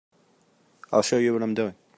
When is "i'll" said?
0.91-1.03